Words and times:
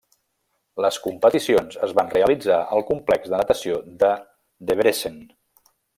Les 0.85 0.95
competicions 1.07 1.77
es 1.87 1.93
van 1.99 2.09
realitzar 2.15 2.57
al 2.77 2.83
Complex 2.89 3.31
de 3.35 3.43
Natació 3.43 3.77
de 4.05 4.11
Debrecen. 4.71 5.21